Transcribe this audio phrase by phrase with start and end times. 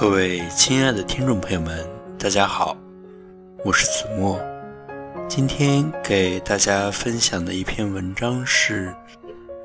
[0.00, 1.84] 各位亲爱的听众朋友们，
[2.20, 2.76] 大家好，
[3.64, 4.40] 我是子墨。
[5.28, 8.94] 今天给大家分享的一篇文章是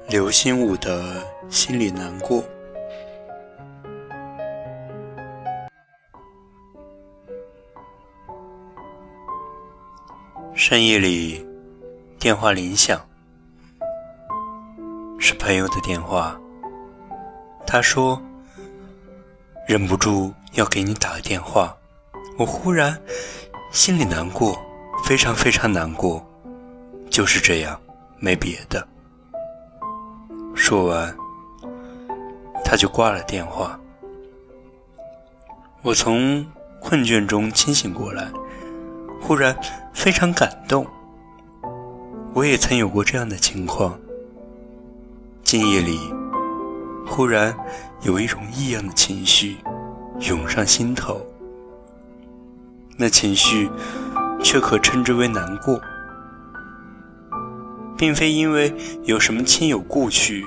[0.09, 2.41] 刘心武的《心里难过》。
[10.55, 11.45] 深夜里，
[12.17, 12.99] 电话铃响，
[15.19, 16.35] 是朋友的电话。
[17.67, 18.19] 他说。
[19.65, 21.75] 忍不住要给你打个电话，
[22.37, 23.01] 我忽然
[23.71, 24.59] 心里难过，
[25.05, 26.21] 非常非常难过，
[27.09, 27.79] 就是这样，
[28.19, 28.85] 没别的。
[30.53, 31.15] 说完，
[32.65, 33.79] 他就挂了电话。
[35.81, 36.45] 我从
[36.81, 38.29] 困倦中清醒过来，
[39.21, 39.57] 忽然
[39.93, 40.85] 非常感动。
[42.33, 43.97] 我也曾有过这样的情况，
[45.41, 46.22] 今夜里。
[47.05, 47.55] 忽然
[48.01, 49.57] 有一种异样的情绪
[50.19, 51.25] 涌上心头，
[52.97, 53.69] 那情绪
[54.41, 55.79] 却可称之为难过，
[57.97, 60.45] 并非因为有什么亲友故去，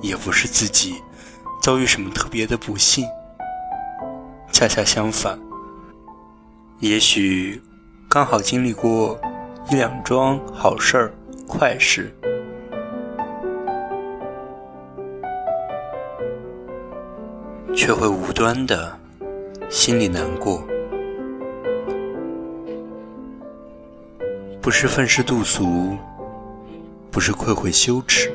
[0.00, 0.94] 也不是自己
[1.62, 3.06] 遭遇什么特别的不幸，
[4.52, 5.38] 恰恰相反，
[6.80, 7.62] 也许
[8.08, 9.18] 刚好经历过
[9.70, 11.14] 一两桩好事儿、
[11.46, 12.14] 快事。
[17.86, 18.98] 却会无端的
[19.70, 20.60] 心里难过，
[24.60, 25.96] 不是愤世嫉俗，
[27.12, 28.34] 不是愧悔羞耻，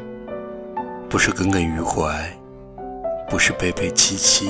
[1.09, 2.33] 不是耿耿于怀，
[3.29, 4.49] 不是悲悲戚戚，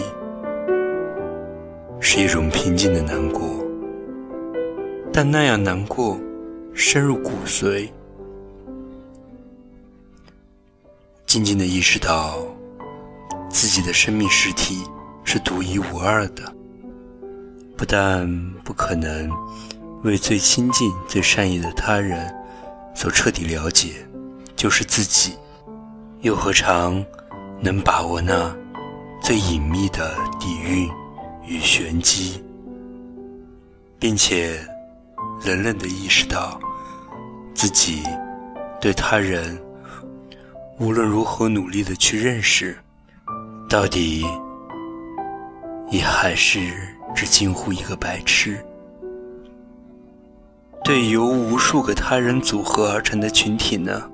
[1.99, 3.41] 是一种平静的难过。
[5.11, 6.15] 但那样难过，
[6.75, 7.89] 深入骨髓，
[11.25, 12.50] 静静的意识到。
[13.51, 14.83] 自己的生命实体
[15.23, 16.53] 是独一无二的，
[17.77, 19.29] 不但不可能
[20.03, 22.33] 为最亲近、最善意的他人
[22.95, 24.07] 所彻底了解，
[24.55, 25.33] 就是自己，
[26.21, 27.03] 又何尝
[27.59, 28.55] 能把握那
[29.21, 30.89] 最隐秘的底蕴
[31.45, 32.41] 与玄机，
[33.99, 34.59] 并且
[35.45, 36.59] 冷冷地意识到
[37.53, 38.01] 自己
[38.79, 39.61] 对他人
[40.79, 42.77] 无论如何努力的去认识。
[43.71, 44.25] 到底
[45.89, 46.59] 也还是
[47.15, 48.61] 只近乎一个白痴，
[50.83, 54.11] 对由无数个他人组合而成的群体呢，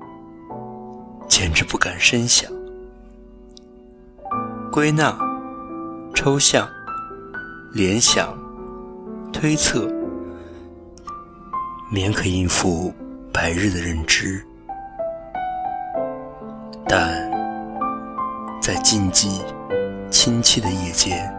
[1.28, 2.48] 简直不敢深想。
[4.70, 5.18] 归纳、
[6.14, 6.68] 抽象、
[7.72, 8.38] 联想、
[9.32, 9.90] 推测，
[11.90, 12.94] 免可应付
[13.32, 14.40] 白日的认知，
[16.86, 17.26] 但。
[18.68, 19.40] 在静寂、
[20.10, 21.34] 清凄的夜间，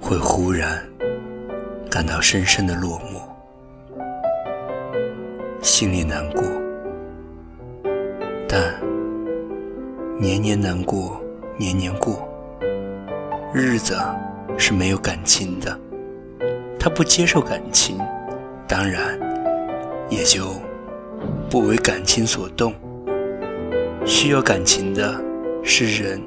[0.00, 0.80] 会忽然
[1.90, 3.20] 感到深深的落寞，
[5.60, 6.44] 心里难过。
[8.48, 8.80] 但
[10.16, 11.20] 年年难过，
[11.56, 12.28] 年年过，
[13.52, 13.96] 日子
[14.56, 15.76] 是没有感情的。
[16.78, 17.98] 他不接受感情，
[18.68, 19.18] 当然
[20.08, 20.44] 也就
[21.50, 22.72] 不为感情所动。
[24.06, 25.23] 需要感情的。
[25.66, 26.22] 是人，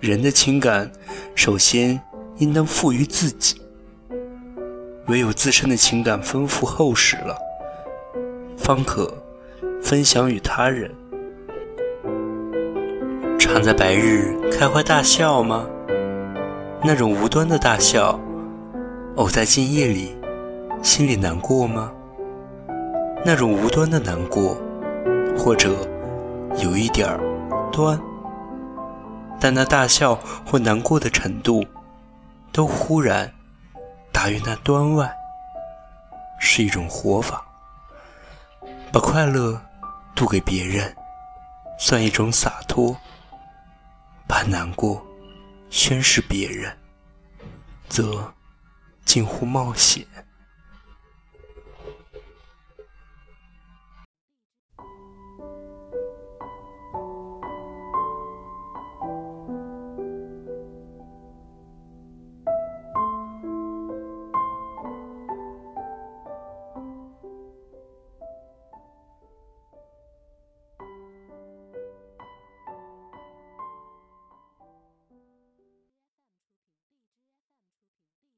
[0.00, 0.90] 人的情感
[1.36, 1.98] 首先
[2.38, 3.62] 应当赋予自己，
[5.06, 7.38] 唯有自身的情感丰富厚实了，
[8.56, 9.16] 方可
[9.80, 10.90] 分享与他人。
[13.38, 15.64] 常在白日开怀大笑吗？
[16.82, 18.18] 那种无端的大笑，
[19.14, 20.16] 偶在静夜里，
[20.82, 21.92] 心里难过吗？
[23.24, 24.60] 那种无端的难过，
[25.38, 25.70] 或者
[26.60, 27.20] 有一点儿。
[27.78, 27.96] 端，
[29.38, 31.64] 但那大笑或难过的程度，
[32.50, 33.32] 都忽然
[34.10, 35.08] 大于那端外，
[36.40, 37.46] 是一种活法。
[38.90, 39.60] 把快乐
[40.12, 40.92] 渡给别人，
[41.78, 42.96] 算一种洒脱；
[44.26, 45.00] 把难过
[45.70, 46.76] 宣示别人，
[47.88, 48.34] 则
[49.04, 50.04] 近乎冒险。